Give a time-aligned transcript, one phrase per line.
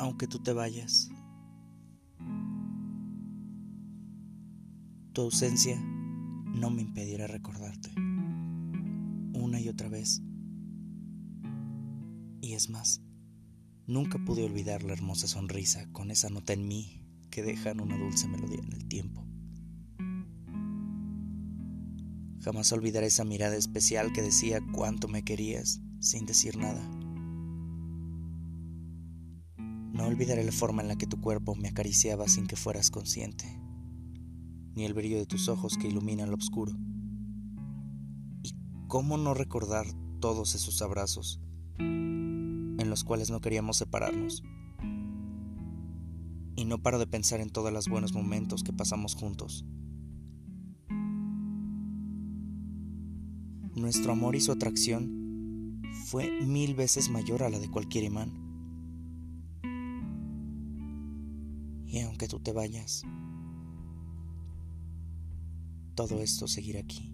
[0.00, 1.10] aunque tú te vayas.
[5.12, 7.90] Tu ausencia no me impedirá recordarte
[9.34, 10.22] una y otra vez.
[12.40, 13.02] Y es más,
[13.86, 18.26] nunca pude olvidar la hermosa sonrisa con esa nota en mí que dejan una dulce
[18.26, 19.26] melodía en el tiempo.
[22.42, 26.99] Jamás olvidaré esa mirada especial que decía cuánto me querías sin decir nada.
[30.00, 33.44] No olvidaré la forma en la que tu cuerpo me acariciaba sin que fueras consciente,
[34.74, 36.72] ni el brillo de tus ojos que iluminan lo oscuro.
[38.42, 38.54] ¿Y
[38.88, 39.84] cómo no recordar
[40.18, 41.42] todos esos abrazos
[41.78, 44.42] en los cuales no queríamos separarnos?
[46.56, 49.66] Y no paro de pensar en todos los buenos momentos que pasamos juntos.
[53.74, 58.49] Nuestro amor y su atracción fue mil veces mayor a la de cualquier imán.
[61.90, 63.02] Y aunque tú te vayas,
[65.96, 67.12] todo esto seguirá aquí.